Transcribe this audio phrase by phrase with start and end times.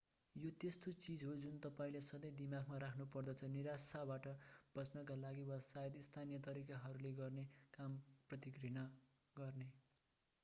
[0.35, 4.29] यो त्यस्तो चीज हो जुन तपाईंले सधैं दिमागमा राख्नुपर्दछ निराशाबाट
[4.75, 7.43] बच्नका लागि वा सायद स्थानीय तरिकाहरूले गर्ने
[7.77, 7.99] काम
[8.31, 8.87] प्रति घृणा
[9.35, 9.69] गर्ने